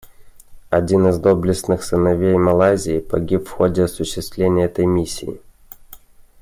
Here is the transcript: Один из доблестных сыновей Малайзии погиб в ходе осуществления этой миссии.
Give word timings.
Один 0.71 1.07
из 1.09 1.19
доблестных 1.19 1.83
сыновей 1.83 2.35
Малайзии 2.35 2.97
погиб 3.01 3.45
в 3.47 3.51
ходе 3.51 3.83
осуществления 3.83 4.63
этой 4.65 4.87
миссии. 4.87 5.39